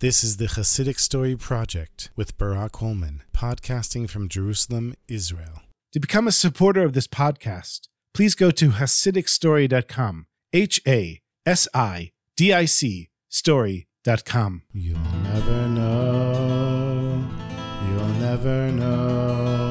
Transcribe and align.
This 0.00 0.24
is 0.24 0.38
the 0.38 0.46
Hasidic 0.46 0.98
Story 0.98 1.36
Project 1.36 2.10
with 2.16 2.38
Barak 2.38 2.76
Holman, 2.76 3.22
podcasting 3.34 4.08
from 4.08 4.30
Jerusalem, 4.30 4.94
Israel. 5.08 5.60
To 5.92 6.00
become 6.00 6.26
a 6.26 6.32
supporter 6.32 6.82
of 6.84 6.94
this 6.94 7.06
podcast, 7.06 7.80
please 8.14 8.34
go 8.34 8.50
to 8.50 8.70
HasidicStory.com. 8.70 10.24
H 10.54 10.80
A 10.88 11.20
S 11.44 11.68
I 11.74 12.12
D 12.34 12.50
I 12.50 12.64
C 12.64 13.10
story.com. 13.28 14.62
You'll 14.72 14.98
never 15.22 15.68
know. 15.68 17.22
You'll 17.86 18.14
never 18.20 18.72
know. 18.72 19.69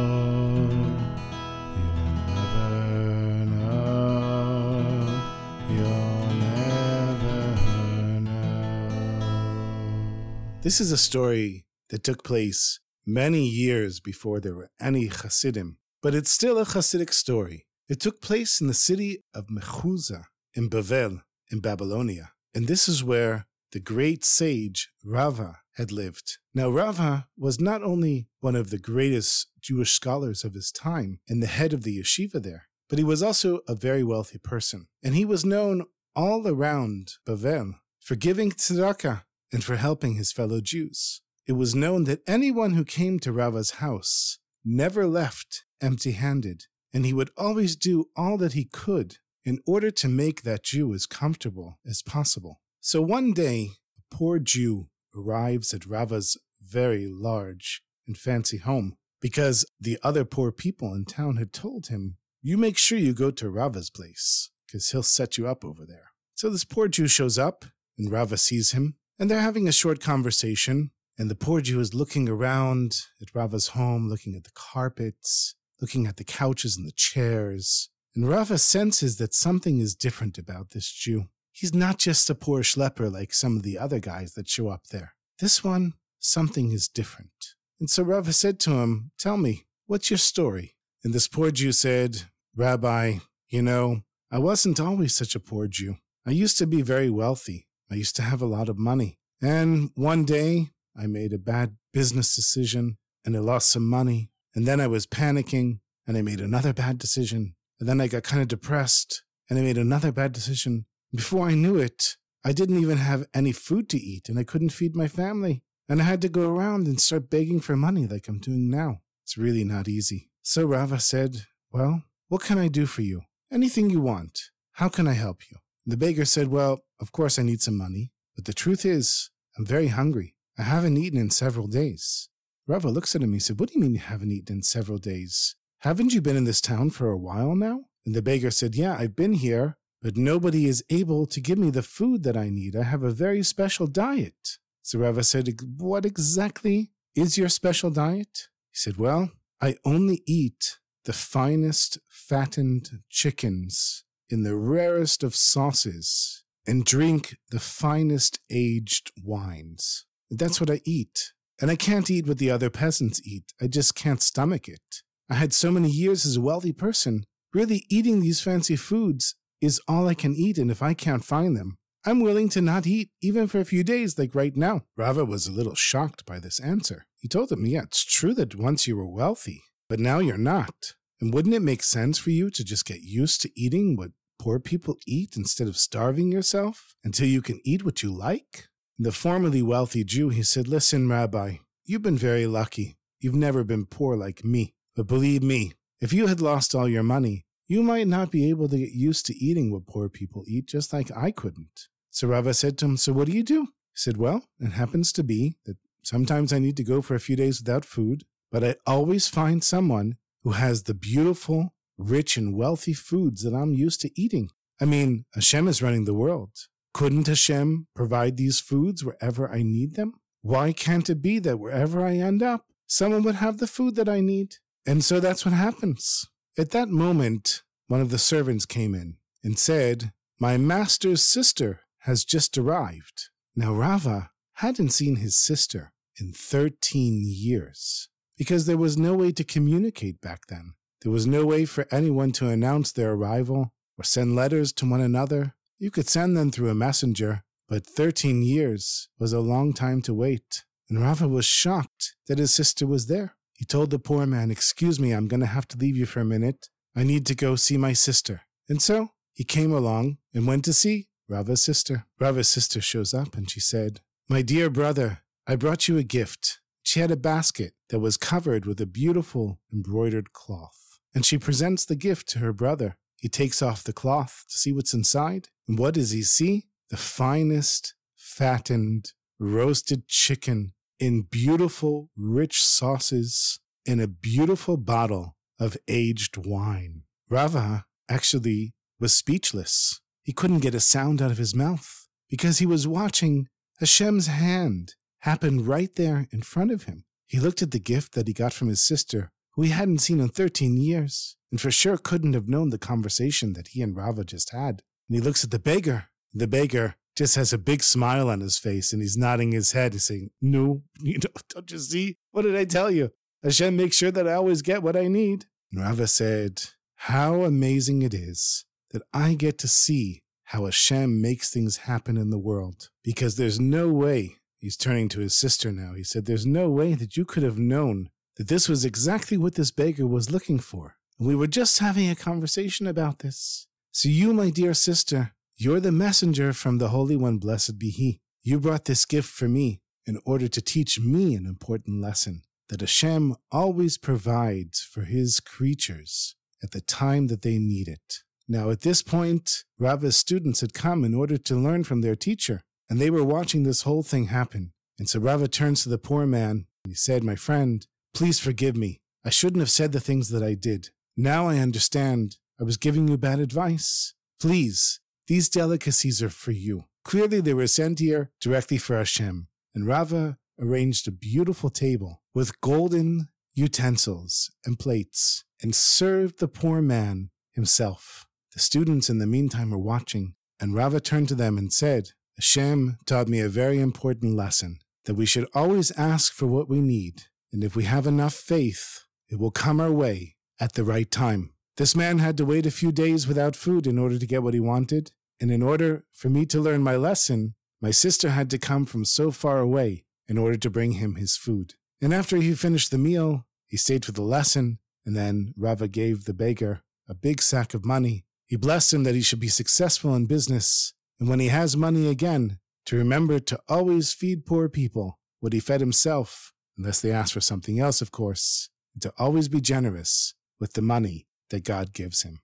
This 10.70 10.82
is 10.82 10.92
a 10.92 10.98
story 10.98 11.66
that 11.90 12.04
took 12.04 12.24
place 12.24 12.80
many 13.04 13.44
years 13.44 14.00
before 14.00 14.40
there 14.40 14.54
were 14.54 14.70
any 14.80 15.08
Hasidim, 15.08 15.80
but 16.00 16.14
it's 16.14 16.30
still 16.30 16.60
a 16.60 16.64
Hasidic 16.64 17.12
story. 17.12 17.66
It 17.88 18.00
took 18.00 18.22
place 18.22 18.62
in 18.62 18.68
the 18.68 18.76
city 18.76 19.24
of 19.34 19.48
Mechuza 19.48 20.26
in 20.54 20.70
Bavel 20.70 21.24
in 21.50 21.60
Babylonia. 21.60 22.34
And 22.54 22.68
this 22.68 22.88
is 22.88 23.04
where 23.04 23.48
the 23.72 23.80
great 23.80 24.24
sage 24.24 24.90
Rava 25.04 25.62
had 25.78 25.92
lived. 25.92 26.38
Now, 26.54 26.70
Rava 26.70 27.28
was 27.36 27.60
not 27.60 27.82
only 27.82 28.28
one 28.40 28.56
of 28.56 28.70
the 28.70 28.78
greatest 28.78 29.48
Jewish 29.60 29.94
scholars 29.94 30.44
of 30.44 30.54
his 30.54 30.72
time 30.72 31.20
and 31.28 31.42
the 31.42 31.48
head 31.48 31.74
of 31.74 31.82
the 31.82 31.98
yeshiva 32.00 32.44
there, 32.44 32.68
but 32.88 33.00
he 33.00 33.04
was 33.04 33.24
also 33.24 33.62
a 33.68 33.74
very 33.74 34.04
wealthy 34.04 34.38
person. 34.38 34.88
And 35.02 35.16
he 35.16 35.26
was 35.26 35.44
known 35.44 35.86
all 36.16 36.48
around 36.48 37.14
Bavel 37.26 37.80
for 38.00 38.14
giving 38.16 38.52
tzedakah 38.52 39.24
and 39.52 39.64
for 39.64 39.76
helping 39.76 40.16
his 40.16 40.32
fellow 40.32 40.62
Jews. 40.62 41.22
It 41.48 41.54
was 41.54 41.74
known 41.76 42.04
that 42.04 42.22
anyone 42.28 42.74
who 42.74 42.86
came 42.86 43.20
to 43.20 43.32
Rava's 43.32 43.72
house 43.72 44.38
never 44.64 45.08
left 45.08 45.64
empty 45.82 46.12
handed, 46.12 46.66
and 46.94 47.06
he 47.06 47.14
would 47.14 47.32
always 47.38 47.76
do 47.76 48.06
all 48.16 48.38
that 48.38 48.54
he 48.54 48.66
could 48.66 49.18
in 49.46 49.60
order 49.66 49.90
to 49.90 50.08
make 50.08 50.44
that 50.44 50.64
Jew 50.64 50.94
as 50.94 51.06
comfortable 51.06 51.80
as 51.86 52.02
possible. 52.02 52.62
So 52.82 53.02
one 53.02 53.34
day, 53.34 53.72
a 53.98 54.16
poor 54.16 54.40
Jew 54.40 54.90
arrives 55.16 55.74
at 55.74 55.86
Rava's 55.86 56.38
very 56.62 57.08
large 57.08 57.82
and 58.06 58.18
fancy 58.18 58.58
home 58.58 58.98
because 59.22 59.66
the 59.80 59.98
other 60.04 60.26
poor 60.26 60.52
people 60.52 60.94
in 60.94 61.06
town 61.06 61.38
had 61.38 61.52
told 61.52 61.88
him, 61.88 62.18
You 62.42 62.58
make 62.58 62.78
sure 62.78 62.98
you 62.98 63.14
go 63.14 63.32
to 63.32 63.50
Rava's 63.50 63.90
place 63.90 64.52
because 64.68 64.92
he'll 64.92 65.04
set 65.04 65.38
you 65.38 65.48
up 65.48 65.66
over 65.66 65.86
there. 65.86 66.12
So 66.36 66.50
this 66.50 66.64
poor 66.64 66.88
Jew 66.88 67.08
shows 67.08 67.38
up 67.38 67.66
and 67.98 68.12
Rava 68.12 68.38
sees 68.38 68.72
him 68.72 68.96
and 69.20 69.30
they're 69.30 69.42
having 69.42 69.68
a 69.68 69.74
short 69.74 70.00
conversation. 70.00 70.92
And 71.18 71.30
the 71.30 71.36
poor 71.36 71.60
Jew 71.60 71.82
is 71.82 71.94
looking 71.94 72.30
around 72.30 73.02
at 73.22 73.36
Rava's 73.36 73.70
home, 73.70 74.08
looking 74.08 74.36
at 74.36 74.46
the 74.46 74.52
carpets, 74.54 75.56
looking 75.82 76.08
at 76.08 76.16
the 76.16 76.24
couches 76.24 76.78
and 76.78 76.88
the 76.88 76.94
chairs. 76.94 77.90
And 78.16 78.28
Rava 78.28 78.58
senses 78.58 79.18
that 79.18 79.34
something 79.34 79.80
is 79.80 79.96
different 79.96 80.38
about 80.38 80.72
this 80.72 80.90
Jew. 80.92 81.26
He's 81.52 81.74
not 81.74 81.98
just 81.98 82.30
a 82.30 82.36
poor 82.36 82.62
schlepper 82.62 83.12
like 83.12 83.34
some 83.34 83.58
of 83.58 83.64
the 83.64 83.78
other 83.78 84.00
guys 84.00 84.34
that 84.36 84.48
show 84.48 84.70
up 84.70 84.88
there. 84.92 85.14
This 85.40 85.64
one, 85.64 85.94
something 86.20 86.72
is 86.72 86.88
different. 86.88 87.56
And 87.80 87.90
so 87.90 88.04
Rava 88.04 88.34
said 88.34 88.60
to 88.62 88.72
him, 88.72 89.12
Tell 89.18 89.38
me, 89.38 89.66
what's 89.88 90.10
your 90.10 90.18
story? 90.18 90.76
And 91.04 91.14
this 91.14 91.28
poor 91.28 91.52
Jew 91.52 91.72
said, 91.72 92.24
Rabbi, 92.56 93.20
you 93.50 93.62
know, 93.62 94.02
I 94.32 94.40
wasn't 94.40 94.80
always 94.80 95.16
such 95.16 95.36
a 95.36 95.40
poor 95.40 95.68
Jew. 95.68 95.98
I 96.26 96.32
used 96.32 96.58
to 96.60 96.68
be 96.68 96.82
very 96.82 97.10
wealthy. 97.10 97.69
I 97.92 97.96
used 97.96 98.16
to 98.18 98.22
have 98.22 98.42
a 98.42 98.48
lot 98.48 98.70
of 98.70 98.78
money. 98.78 99.20
And 99.42 99.92
one 99.96 100.26
day, 100.26 100.72
I 100.98 101.08
made 101.08 101.34
a 101.34 101.38
bad 101.38 101.78
business 101.94 102.36
decision 102.36 102.98
and 103.26 103.36
I 103.36 103.40
lost 103.40 103.72
some 103.72 103.88
money. 103.88 104.32
And 104.54 104.68
then 104.68 104.82
I 104.82 104.88
was 104.88 105.08
panicking 105.08 105.80
and 106.06 106.18
I 106.18 106.22
made 106.22 106.42
another 106.42 106.74
bad 106.74 106.98
decision. 106.98 107.56
And 107.80 107.88
then 107.88 108.02
I 108.02 108.08
got 108.08 108.24
kind 108.24 108.42
of 108.42 108.48
depressed 108.48 109.24
and 109.50 109.58
I 109.58 109.62
made 109.62 109.78
another 109.78 110.12
bad 110.12 110.34
decision. 110.34 110.86
Before 111.14 111.48
I 111.48 111.56
knew 111.56 111.78
it, 111.78 112.18
I 112.44 112.52
didn't 112.52 112.80
even 112.80 112.98
have 112.98 113.28
any 113.34 113.52
food 113.52 113.90
to 113.90 113.98
eat 113.98 114.30
and 114.30 114.38
I 114.38 114.44
couldn't 114.44 114.70
feed 114.70 114.96
my 114.96 115.08
family. 115.08 115.64
And 115.88 116.02
I 116.02 116.06
had 116.06 116.22
to 116.22 116.30
go 116.30 116.50
around 116.50 116.88
and 116.88 117.00
start 117.00 117.30
begging 117.30 117.60
for 117.60 117.76
money 117.76 118.06
like 118.06 118.28
I'm 118.28 118.40
doing 118.40 118.70
now. 118.70 119.02
It's 119.24 119.38
really 119.38 119.64
not 119.64 119.88
easy. 119.88 120.30
So 120.42 120.66
Rava 120.66 121.00
said, 121.00 121.46
Well, 121.72 122.04
what 122.28 122.44
can 122.44 122.58
I 122.58 122.68
do 122.68 122.86
for 122.86 123.02
you? 123.02 123.22
Anything 123.52 123.90
you 123.90 124.02
want. 124.02 124.52
How 124.74 124.90
can 124.90 125.08
I 125.08 125.14
help 125.14 125.50
you? 125.50 125.58
The 125.90 125.98
beggar 125.98 126.26
said, 126.26 126.50
Well, 126.50 126.84
of 127.00 127.12
course 127.12 127.40
I 127.40 127.42
need 127.42 127.64
some 127.64 127.76
money, 127.76 128.12
but 128.36 128.46
the 128.46 128.54
truth 128.54 128.86
is, 128.86 129.32
I'm 129.58 129.66
very 129.66 129.88
hungry. 129.88 130.36
I 130.56 130.62
haven't 130.62 130.98
eaten 130.98 131.20
in 131.20 131.32
several 131.32 131.66
days. 131.66 132.30
Rava 132.68 132.90
looks 132.90 133.16
at 133.16 133.24
him. 133.24 133.34
And 133.34 133.42
said, 133.42 133.60
What 133.60 133.70
do 133.70 133.76
you 133.76 133.82
mean 133.82 133.96
you 133.96 134.00
haven't 134.00 134.32
eaten 134.32 134.58
in 134.58 134.62
several 134.62 135.00
days? 135.00 135.56
Haven't 135.80 136.14
you 136.14 136.22
been 136.22 136.38
in 136.38 136.44
this 136.44 136.62
town 136.62 136.92
for 136.92 137.10
a 137.10 137.18
while 137.18 137.56
now? 137.56 137.86
And 138.06 138.14
the 138.14 138.22
beggar 138.22 138.52
said, 138.52 138.76
Yeah, 138.76 138.96
I've 139.00 139.16
been 139.16 139.34
here, 139.34 139.80
but 140.00 140.16
nobody 140.16 140.68
is 140.68 140.84
able 140.92 141.26
to 141.26 141.42
give 141.42 141.58
me 141.58 141.72
the 141.72 141.82
food 141.82 142.22
that 142.22 142.38
I 142.38 142.52
need. 142.52 142.76
I 142.76 142.84
have 142.84 143.02
a 143.02 143.10
very 143.10 143.42
special 143.42 143.88
diet. 143.88 144.60
So 144.84 145.00
Rava 145.00 145.24
said, 145.24 145.50
What 145.80 146.06
exactly 146.06 146.92
is 147.16 147.36
your 147.36 147.50
special 147.50 147.90
diet? 147.90 148.50
He 148.70 148.78
said, 148.78 148.98
Well, 148.98 149.32
I 149.60 149.78
only 149.84 150.22
eat 150.28 150.78
the 151.06 151.14
finest 151.14 151.98
fattened 152.08 153.00
chickens 153.10 154.04
in 154.30 154.44
the 154.44 154.56
rarest 154.56 155.24
of 155.24 155.36
sauces 155.36 156.44
and 156.68 156.86
drink 156.86 157.38
the 157.52 157.60
finest 157.60 158.40
aged 158.52 159.12
wines. 159.24 160.06
That's 160.30 160.60
what 160.62 160.70
I 160.70 160.82
eat. 160.86 161.34
And 161.62 161.70
I 161.70 161.76
can't 161.76 162.10
eat 162.10 162.28
what 162.28 162.38
the 162.38 162.52
other 162.52 162.70
peasants 162.70 163.22
eat. 163.26 163.54
I 163.62 163.68
just 163.68 163.96
can't 163.96 164.22
stomach 164.22 164.68
it. 164.68 165.02
I 165.30 165.36
had 165.36 165.54
so 165.54 165.72
many 165.72 165.90
years 165.90 166.26
as 166.26 166.38
a 166.38 166.42
wealthy 166.42 166.72
person. 166.72 167.26
Really, 167.54 167.86
eating 167.90 168.20
these 168.20 168.42
fancy 168.42 168.76
foods 168.76 169.36
is 169.62 169.82
all 169.88 170.08
I 170.08 170.14
can 170.14 170.36
eat, 170.36 170.58
and 170.58 170.72
if 170.72 170.82
I 170.82 170.94
can't 170.94 171.26
find 171.26 171.58
them, 171.58 171.78
I'm 172.06 172.22
willing 172.22 172.48
to 172.50 172.62
not 172.62 172.88
eat 172.88 173.10
even 173.22 173.48
for 173.48 173.60
a 173.60 173.66
few 173.66 173.84
days, 173.84 174.18
like 174.18 174.34
right 174.34 174.56
now. 174.56 174.84
Rava 174.96 175.26
was 175.26 175.48
a 175.48 175.52
little 175.52 175.76
shocked 175.76 176.26
by 176.26 176.40
this 176.40 176.60
answer. 176.60 177.06
He 177.18 177.28
told 177.28 177.52
him, 177.52 177.66
Yeah, 177.66 177.84
it's 177.84 178.06
true 178.06 178.34
that 178.36 178.56
once 178.56 178.88
you 178.88 178.96
were 178.96 179.10
wealthy, 179.10 179.64
but 179.90 180.00
now 180.00 180.20
you're 180.20 180.38
not. 180.38 180.94
And 181.22 181.34
wouldn't 181.34 181.56
it 181.56 181.62
make 181.62 181.84
sense 181.84 182.18
for 182.18 182.30
you 182.30 182.50
to 182.50 182.64
just 182.64 182.86
get 182.86 183.02
used 183.02 183.42
to 183.42 183.60
eating 183.60 183.96
what 183.96 184.12
poor 184.40 184.60
people 184.60 184.98
eat 185.06 185.36
instead 185.36 185.68
of 185.68 185.78
starving 185.78 186.32
yourself 186.32 186.96
until 187.04 187.28
you 187.28 187.42
can 187.42 187.60
eat 187.66 187.84
what 187.84 188.02
you 188.02 188.12
like? 188.12 188.68
The 188.98 189.12
formerly 189.12 189.62
wealthy 189.62 190.04
Jew, 190.04 190.30
he 190.30 190.44
said, 190.44 190.68
Listen, 190.68 191.10
Rabbi, 191.10 191.58
you've 191.86 192.02
been 192.02 192.18
very 192.18 192.48
lucky. 192.48 192.98
You've 193.20 193.36
never 193.36 193.64
been 193.64 193.86
poor 193.86 194.16
like 194.16 194.46
me. 194.46 194.74
But 194.96 195.08
believe 195.08 195.44
me, 195.44 195.74
if 196.02 196.14
you 196.14 196.28
had 196.28 196.42
lost 196.42 196.74
all 196.74 196.88
your 196.88 197.04
money, 197.04 197.46
you 197.68 197.84
might 197.84 198.08
not 198.08 198.32
be 198.32 198.50
able 198.50 198.68
to 198.70 198.78
get 198.78 198.92
used 198.92 199.26
to 199.28 199.38
eating 199.38 199.72
what 199.72 199.88
poor 199.88 200.10
people 200.10 200.44
eat, 200.48 200.68
just 200.68 200.92
like 200.92 201.16
I 201.16 201.32
couldn't. 201.32 201.88
So 202.10 202.28
Rava 202.28 202.54
said 202.54 202.78
to 202.80 202.86
him, 202.86 202.98
So 202.98 203.14
what 203.14 203.28
do 203.28 203.34
you 203.34 203.44
do? 203.44 203.64
He 203.64 203.96
said, 203.96 204.18
Well, 204.18 204.46
it 204.60 204.72
happens 204.72 205.12
to 205.14 205.24
be 205.24 205.58
that 205.66 205.78
sometimes 206.02 206.52
I 206.52 206.60
need 206.60 206.78
to 206.78 206.84
go 206.84 207.02
for 207.02 207.16
a 207.16 207.20
few 207.20 207.36
days 207.36 207.62
without 207.62 207.86
food, 207.86 208.24
but 208.52 208.64
I 208.64 208.76
always 208.86 209.28
find 209.28 209.64
someone 209.64 210.18
who 210.44 210.52
has 210.52 210.84
the 210.84 210.94
beautiful, 210.94 211.74
rich, 211.98 212.38
and 212.38 212.56
wealthy 212.56 212.94
foods 212.94 213.44
that 213.44 213.54
I'm 213.54 213.74
used 213.74 214.02
to 214.02 214.12
eating. 214.20 214.50
I 214.82 214.86
mean, 214.86 215.26
Hashem 215.34 215.68
is 215.68 215.82
running 215.82 216.06
the 216.06 216.14
world. 216.14 216.52
Couldn't 216.94 217.28
Hashem 217.28 217.88
provide 217.96 218.38
these 218.38 218.60
foods 218.60 219.04
wherever 219.04 219.52
I 219.52 219.62
need 219.62 219.96
them? 219.96 220.14
Why 220.42 220.72
can't 220.72 221.10
it 221.10 221.22
be 221.22 221.40
that 221.40 221.60
wherever 221.60 222.06
I 222.06 222.16
end 222.16 222.42
up, 222.42 222.66
someone 222.88 223.24
would 223.24 223.36
have 223.36 223.58
the 223.58 223.68
food 223.68 223.96
that 223.96 224.10
I 224.10 224.22
need? 224.22 224.56
And 224.86 225.04
so 225.04 225.20
that's 225.20 225.46
what 225.46 225.54
happens. 225.54 226.26
At 226.58 226.72
that 226.72 226.90
moment, 226.90 227.64
one 227.88 228.02
of 228.02 228.10
the 228.10 228.18
servants 228.18 228.66
came 228.66 228.96
in 228.96 229.18
and 229.44 229.60
said, 229.60 230.12
My 230.40 230.58
master's 230.58 231.24
sister 231.24 231.82
has 232.00 232.24
just 232.24 232.58
arrived. 232.58 233.30
Now, 233.56 233.74
Rava 233.74 234.32
hadn't 234.54 234.90
seen 234.90 235.18
his 235.18 235.38
sister 235.38 235.92
in 236.20 236.32
13 236.32 237.24
years 237.26 238.10
because 238.40 238.66
there 238.66 238.78
was 238.78 238.98
no 238.98 239.14
way 239.14 239.34
to 239.34 239.44
communicate 239.44 240.22
back 240.22 240.48
then. 240.48 240.74
There 241.02 241.12
was 241.12 241.28
no 241.28 241.46
way 241.46 241.66
for 241.66 241.86
anyone 241.92 242.32
to 242.34 242.48
announce 242.48 242.92
their 242.94 243.12
arrival 243.12 243.74
or 243.98 244.06
send 244.06 244.34
letters 244.34 244.72
to 244.74 244.90
one 244.90 245.02
another. 245.02 245.56
You 245.78 245.92
could 245.92 246.08
send 246.08 246.38
them 246.38 246.50
through 246.50 246.70
a 246.70 246.76
messenger, 246.76 247.44
but 247.68 247.86
13 247.86 248.42
years 248.42 249.10
was 249.20 249.34
a 249.34 249.42
long 249.42 249.74
time 249.74 250.02
to 250.04 250.14
wait. 250.14 250.64
And 250.90 251.02
Rava 251.02 251.28
was 251.28 251.46
shocked 251.46 252.16
that 252.28 252.40
his 252.40 252.54
sister 252.54 252.88
was 252.88 253.08
there. 253.08 253.36
He 253.54 253.66
told 253.66 253.90
the 253.90 254.00
poor 254.00 254.26
man, 254.26 254.52
Excuse 254.52 255.02
me, 255.02 255.12
I'm 255.12 255.28
going 255.28 255.42
to 255.42 255.46
have 255.46 255.68
to 255.70 255.78
leave 255.78 255.98
you 255.98 256.06
for 256.06 256.22
a 256.22 256.26
minute. 256.26 256.70
I 256.96 257.04
need 257.04 257.26
to 257.26 257.36
go 257.36 257.58
see 257.58 257.78
my 257.78 257.92
sister. 257.92 258.44
And 258.70 258.82
so 258.82 259.10
he 259.34 259.44
came 259.44 259.74
along 259.74 260.18
and 260.34 260.48
went 260.48 260.64
to 260.66 260.74
see 260.74 261.10
Rava's 261.28 261.62
sister. 261.62 262.06
Rava's 262.20 262.50
sister 262.50 262.80
shows 262.80 263.14
up 263.14 263.36
and 263.36 263.50
she 263.50 263.60
said, 263.60 264.00
My 264.30 264.42
dear 264.42 264.70
brother, 264.70 265.24
I 265.46 265.58
brought 265.58 265.90
you 265.90 265.98
a 265.98 266.04
gift. 266.04 266.60
She 266.90 267.02
had 267.02 267.12
a 267.12 267.16
basket 267.16 267.74
that 267.90 268.00
was 268.00 268.18
covered 268.18 268.66
with 268.66 268.82
a 268.82 268.88
beautiful 268.88 269.60
embroidered 269.72 270.34
cloth. 270.34 270.98
And 271.14 271.24
she 271.24 271.38
presents 271.38 271.86
the 271.86 271.96
gift 271.96 272.28
to 272.30 272.40
her 272.40 272.52
brother. 272.52 272.98
He 273.16 273.30
takes 273.30 273.62
off 273.62 273.84
the 273.84 273.94
cloth 273.94 274.46
to 274.50 274.58
see 274.58 274.72
what's 274.72 274.92
inside. 274.92 275.50
And 275.68 275.78
what 275.78 275.94
does 275.94 276.10
he 276.10 276.24
see? 276.24 276.66
The 276.90 276.98
finest, 276.98 277.94
fattened, 278.16 279.14
roasted 279.38 280.08
chicken 280.08 280.74
in 281.00 281.28
beautiful, 281.30 282.10
rich 282.18 282.64
sauces 282.64 283.60
in 283.86 284.00
a 284.00 284.08
beautiful 284.08 284.76
bottle 284.76 285.36
of 285.60 285.78
aged 285.88 286.38
wine. 286.44 287.04
Rava 287.30 287.86
actually 288.10 288.74
was 289.00 289.14
speechless. 289.14 290.02
He 290.24 290.34
couldn't 290.34 290.66
get 290.66 290.74
a 290.74 290.80
sound 290.80 291.22
out 291.22 291.30
of 291.30 291.38
his 291.38 291.54
mouth 291.54 292.08
because 292.28 292.58
he 292.58 292.66
was 292.66 292.88
watching 292.88 293.48
Hashem's 293.80 294.26
hand 294.26 294.96
happen 295.20 295.66
right 295.66 295.94
there 295.96 296.28
in 296.32 296.42
front 296.42 296.72
of 296.72 296.84
him. 296.84 297.06
He 297.26 297.40
looked 297.40 297.62
at 297.62 297.72
the 297.72 297.80
gift 297.80 298.14
that 298.14 298.28
he 298.28 298.34
got 298.34 298.54
from 298.54 298.70
his 298.70 298.82
sister, 298.82 299.32
who 299.52 299.62
he 299.64 299.70
hadn't 299.70 300.00
seen 300.00 300.20
in 300.20 300.30
13 300.30 300.78
years, 300.78 301.36
and 301.52 301.60
for 301.60 301.72
sure 301.72 301.98
couldn't 301.98 302.34
have 302.34 302.48
known 302.48 302.70
the 302.70 302.78
conversation 302.78 303.54
that 303.54 303.70
he 303.70 303.82
and 303.82 303.96
Rava 303.96 304.24
just 304.24 304.52
had. 304.52 304.84
And 305.08 305.16
he 305.16 305.22
looks 305.22 305.44
at 305.44 305.52
the 305.52 305.60
beggar. 305.60 306.06
The 306.34 306.48
beggar 306.48 306.96
just 307.16 307.36
has 307.36 307.52
a 307.52 307.58
big 307.58 307.84
smile 307.84 308.30
on 308.30 308.40
his 308.40 308.58
face 308.58 308.94
and 308.94 309.02
he's 309.02 309.18
nodding 309.18 309.52
his 309.52 309.74
head, 309.74 309.92
and 309.94 310.02
saying, 310.02 310.30
No, 310.42 310.84
you 311.02 311.20
know, 311.24 311.42
don't 311.50 311.70
you 311.72 311.80
see? 311.80 312.18
What 312.32 312.44
did 312.44 312.56
I 312.56 312.66
tell 312.66 312.90
you? 312.90 313.12
Hashem 313.44 313.76
makes 313.76 313.98
sure 313.98 314.12
that 314.12 314.28
I 314.28 314.34
always 314.34 314.62
get 314.62 314.84
what 314.84 314.96
I 314.96 315.08
need. 315.08 315.46
And 315.72 315.82
Rava 315.82 316.08
said, 316.08 316.62
How 316.96 317.44
amazing 317.44 318.02
it 318.02 318.14
is 318.14 318.66
that 318.92 319.04
I 319.14 319.34
get 319.34 319.58
to 319.60 319.68
see 319.68 320.24
how 320.46 320.66
Hashem 320.66 321.22
makes 321.22 321.52
things 321.52 321.78
happen 321.78 322.18
in 322.18 322.32
the 322.32 322.40
world. 322.40 322.90
Because 323.04 323.36
there's 323.36 323.60
no 323.60 323.88
way, 323.90 324.38
he's 324.60 324.78
turning 324.78 325.10
to 325.10 325.20
his 325.20 325.36
sister 325.36 325.72
now, 325.72 325.94
he 325.94 326.04
said, 326.04 326.26
There's 326.26 326.46
no 326.46 326.70
way 326.70 326.94
that 326.94 327.18
you 327.18 327.26
could 327.26 327.44
have 327.44 327.58
known 327.58 328.10
that 328.38 328.48
this 328.48 328.70
was 328.70 328.86
exactly 328.86 329.38
what 329.38 329.56
this 329.56 329.72
beggar 329.72 330.08
was 330.08 330.32
looking 330.32 330.60
for. 330.60 330.96
And 331.18 331.28
we 331.28 331.36
were 331.36 331.48
just 331.48 331.80
having 331.80 332.10
a 332.10 332.16
conversation 332.16 332.88
about 332.88 333.20
this. 333.20 333.68
So 333.92 334.08
you, 334.08 334.34
my 334.34 334.50
dear 334.50 334.74
sister, 334.74 335.34
you're 335.58 335.82
the 335.82 335.92
messenger 335.92 336.54
from 336.54 336.78
the 336.78 336.90
Holy 336.90 337.16
One, 337.16 337.38
blessed 337.38 337.78
be 337.78 337.90
He. 337.90 338.22
You 338.44 338.60
brought 338.60 338.86
this 338.86 339.06
gift 339.06 339.30
for 339.30 339.50
me 339.50 339.82
in 340.06 340.20
order 340.26 340.48
to 340.48 340.62
teach 340.62 341.00
me 341.00 341.36
an 341.36 341.46
important 341.46 342.02
lesson 342.02 342.44
that 342.70 342.80
Hashem 342.82 343.36
always 343.52 343.98
provides 343.98 344.80
for 344.80 345.02
His 345.02 345.40
creatures 345.40 346.36
at 346.64 346.72
the 346.72 346.82
time 346.82 347.28
that 347.28 347.42
they 347.42 347.58
need 347.58 347.88
it. 347.88 348.20
Now, 348.48 348.70
at 348.70 348.82
this 348.82 349.04
point, 349.04 349.64
Rava's 349.78 350.16
students 350.16 350.62
had 350.62 350.74
come 350.74 351.04
in 351.04 351.14
order 351.14 351.38
to 351.38 351.56
learn 351.56 351.84
from 351.84 352.02
their 352.02 352.16
teacher, 352.16 352.62
and 352.90 353.00
they 353.00 353.10
were 353.10 353.24
watching 353.24 353.64
this 353.64 353.84
whole 353.84 354.04
thing 354.04 354.26
happen. 354.26 354.74
And 354.98 355.08
so 355.08 355.20
Rava 355.20 355.48
turns 355.48 355.84
to 355.84 355.90
the 355.90 355.98
poor 355.98 356.26
man 356.26 356.66
and 356.84 356.92
he 356.92 356.96
said, 356.96 357.24
My 357.24 357.36
friend, 357.36 357.86
please 358.14 358.40
forgive 358.40 358.76
me. 358.76 359.02
I 359.24 359.30
shouldn't 359.30 359.62
have 359.62 359.70
said 359.70 359.92
the 359.92 360.00
things 360.00 360.30
that 360.30 360.44
I 360.44 360.54
did. 360.54 360.90
Now 361.16 361.48
I 361.48 361.58
understand 361.58 362.38
I 362.60 362.64
was 362.64 362.78
giving 362.78 363.08
you 363.08 363.18
bad 363.18 363.40
advice. 363.40 364.14
Please, 364.40 365.00
these 365.28 365.50
delicacies 365.50 366.24
are 366.24 366.30
for 366.30 366.52
you. 366.52 366.86
Clearly, 367.04 367.42
they 367.42 367.54
were 367.54 367.68
sent 367.68 368.00
here 368.00 368.32
directly 368.42 368.78
for 368.78 368.98
Hashem. 368.98 369.48
And 369.76 369.86
Rava 369.86 370.38
arranged 370.60 371.08
a 371.08 371.12
beautiful 371.12 371.70
table 371.70 372.22
with 372.34 372.60
golden 372.62 373.30
utensils 373.54 374.52
and 374.66 374.80
plates 374.80 375.44
and 375.62 375.76
served 375.76 376.40
the 376.40 376.48
poor 376.48 376.82
man 376.82 377.30
himself. 377.52 378.26
The 378.54 378.60
students 378.60 379.10
in 379.10 379.20
the 379.20 379.28
meantime 379.28 379.72
were 379.72 379.78
watching, 379.78 380.36
and 380.60 380.74
Rava 380.74 381.00
turned 381.00 381.28
to 381.30 381.36
them 381.36 381.58
and 381.58 381.72
said, 381.72 382.12
Hashem 382.40 382.98
taught 383.06 383.28
me 383.28 383.42
a 383.42 383.50
very 383.50 383.82
important 383.82 384.34
lesson 384.34 384.80
that 385.04 385.16
we 385.16 385.26
should 385.26 385.46
always 385.54 385.92
ask 385.98 386.32
for 386.32 386.48
what 386.48 386.70
we 386.70 386.80
need, 386.80 387.24
and 387.52 387.66
if 387.66 387.76
we 387.76 387.84
have 387.84 388.08
enough 388.08 388.34
faith, 388.34 389.02
it 389.28 389.38
will 389.38 389.52
come 389.52 389.82
our 389.82 389.92
way 389.92 390.38
at 390.58 390.72
the 390.72 390.86
right 390.86 391.12
time. 391.12 391.52
This 391.76 391.98
man 391.98 392.20
had 392.20 392.38
to 392.38 392.46
wait 392.46 392.66
a 392.66 392.72
few 392.72 392.94
days 392.94 393.28
without 393.28 393.58
food 393.58 393.86
in 393.86 394.00
order 394.00 394.18
to 394.18 394.26
get 394.26 394.42
what 394.42 394.54
he 394.54 394.62
wanted, 394.62 395.12
and 395.42 395.52
in 395.52 395.62
order 395.62 396.06
for 396.14 396.30
me 396.30 396.46
to 396.46 396.62
learn 396.62 396.82
my 396.82 396.96
lesson, 396.96 397.56
my 397.82 397.92
sister 397.92 398.30
had 398.30 398.50
to 398.52 398.58
come 398.58 398.86
from 398.86 399.04
so 399.04 399.32
far 399.32 399.60
away 399.60 400.06
in 400.30 400.38
order 400.38 400.56
to 400.56 400.70
bring 400.70 400.94
him 400.94 401.16
his 401.16 401.36
food. 401.36 401.74
And 402.02 402.14
after 402.14 402.38
he 402.38 402.56
finished 402.56 402.92
the 402.92 402.98
meal, 402.98 403.48
he 403.68 403.76
stayed 403.76 404.06
for 404.06 404.14
the 404.14 404.22
lesson, 404.22 404.80
and 405.06 405.14
then 405.14 405.54
Rava 405.58 405.90
gave 405.90 406.24
the 406.24 406.34
beggar 406.34 406.84
a 407.10 407.14
big 407.14 407.42
sack 407.42 407.74
of 407.74 407.84
money. 407.84 408.24
He 408.46 408.56
blessed 408.56 408.94
him 408.94 409.04
that 409.04 409.16
he 409.16 409.22
should 409.22 409.42
be 409.42 409.50
successful 409.50 410.16
in 410.16 410.26
business, 410.26 410.94
and 411.20 411.28
when 411.30 411.40
he 411.40 411.48
has 411.48 411.76
money 411.76 412.08
again, 412.08 412.60
to 412.86 412.96
remember 412.96 413.40
to 413.40 413.60
always 413.68 414.14
feed 414.14 414.46
poor 414.46 414.70
people 414.70 415.20
what 415.42 415.54
he 415.54 415.60
fed 415.60 415.82
himself, 415.82 416.54
unless 416.78 417.02
they 417.02 417.12
ask 417.12 417.34
for 417.34 417.42
something 417.42 417.80
else, 417.80 418.02
of 418.02 418.12
course, 418.12 418.70
and 418.94 419.02
to 419.02 419.14
always 419.18 419.48
be 419.48 419.62
generous 419.62 420.34
with 420.60 420.74
the 420.74 420.82
money 420.82 421.28
that 421.50 421.64
God 421.64 421.94
gives 421.94 422.24
him. 422.24 422.40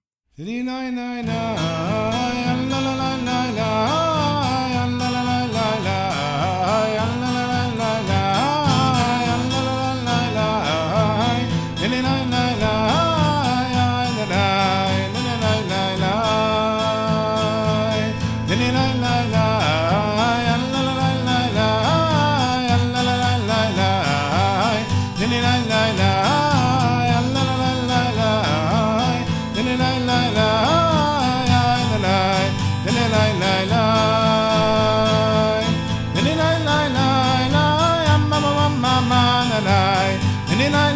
Nine 25.28 25.68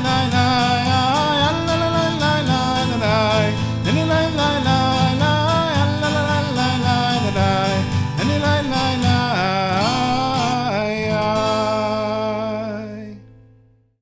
nine 0.04 0.69